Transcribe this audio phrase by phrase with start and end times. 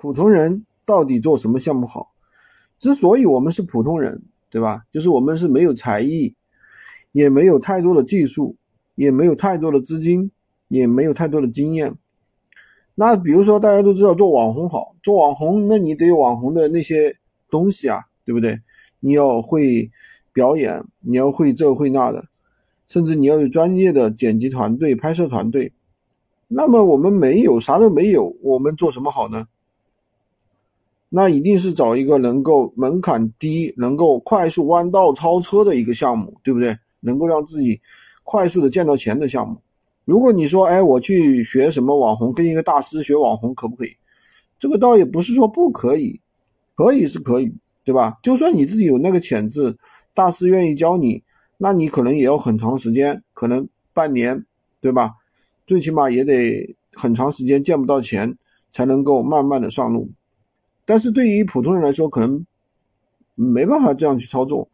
[0.00, 2.12] 普通人到底做什么项目好？
[2.78, 4.82] 之所以我们是普通人，对吧？
[4.90, 6.34] 就是我们是没有才艺，
[7.12, 8.56] 也没有太多的技术，
[8.94, 10.30] 也没有太多的资金，
[10.68, 11.94] 也没有太多的经验。
[12.94, 17.14] 那比如说，大家都知道做网红好，做网红，那你得有网红的那些
[17.50, 18.58] 东西啊，对不对？
[19.00, 19.90] 你要会
[20.32, 22.24] 表演，你要会这会那的，
[22.88, 25.70] 甚至你要有专业的剪辑团队、拍摄团队。
[26.48, 29.46] 那么我们没有，啥都没有，我们做什么好呢？
[31.12, 36.74] 那一定是找一个能够门槛低、能够快速弯道超车的一个项目，对不对？
[37.00, 37.78] 能够让自己
[38.22, 39.60] 快速的见到钱的项目。
[40.04, 43.90] 如果你说，哎，我去学什么网红，跟一个大师学网红可不可以？
[44.58, 46.20] 这个倒也不是说不可以，
[46.74, 47.52] 可以是可以，
[47.84, 48.16] 对吧？
[48.22, 49.76] 就算你自己有那个潜质，
[50.14, 51.22] 大师愿意教你，
[51.58, 54.44] 那你可能也要很长时间，可能半年，
[54.80, 55.10] 对吧？
[55.66, 58.36] 最起码也得很长时间见不到钱，
[58.70, 60.08] 才能够慢慢的上路。
[60.84, 62.44] 但是对于普通人来说，可能
[63.34, 64.68] 没办法这样去操作。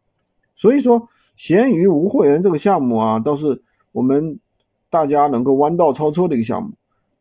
[0.55, 4.39] 所以说，闲鱼无货源这个项目啊，倒是我们。
[4.89, 6.71] 大家能够弯道超车的一个项目，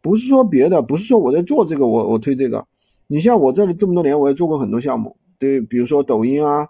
[0.01, 2.65] 不是说别的，不是说我在做这个，我我推这个。
[3.09, 6.69] 你像我这里这么多年，我也做过很多项目，对，比如说抖音啊，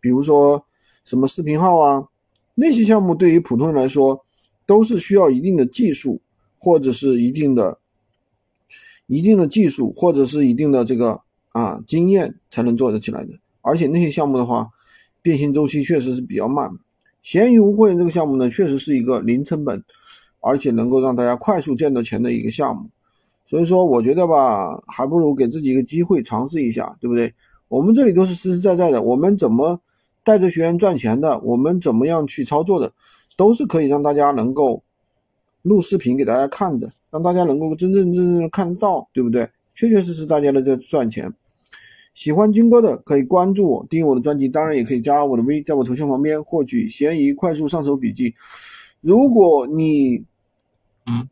[0.00, 0.64] 比如说
[1.04, 2.08] 什么视频号啊，
[2.54, 4.24] 那些项目对于普通人来说，
[4.64, 6.18] 都是需要一定的技术，
[6.58, 7.78] 或者是一定的、
[9.08, 11.20] 一定的技术，或者是一定的这个
[11.52, 13.32] 啊经验才能做得起来的。
[13.60, 14.68] 而且那些项目的话，
[15.22, 16.70] 变现周期确实是比较慢。
[17.22, 19.82] 闲鱼无货源这个项目呢，确实是一个零成本。
[20.44, 22.90] 而且能够让大家快速见到钱的一个项目，
[23.44, 27.32] 所以说我觉得吧，还不如给自己一个机会尝试一下，对不对？
[27.68, 29.80] 我们这里都是实实在在的，我们怎么
[30.24, 32.92] 带着学员赚钱的，我们怎么样去操作的，
[33.36, 34.82] 都是可以让大家能够
[35.62, 39.48] 录视频给大家看的，让大家能够真真正正看到，对不对？
[39.74, 41.32] 确确实实大家都在赚钱。
[42.14, 48.34] 喜欢军哥的可以关注我，订阅我的专辑，当然也可以加我的微，在我头像旁边获取闲鱼快速上手笔记。
[49.00, 50.22] 如果你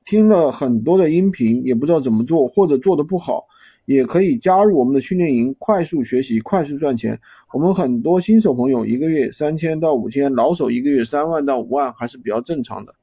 [0.05, 3.44] 听了很多的音频，也不知道怎么做，或者做的不好，
[3.84, 7.16] 也可以加入我们的训练营，快速学习，快速赚钱。
[7.53, 12.94] 我们很多新手朋友一个月三千到五千，老手一个月三万到五万还是比较正常的。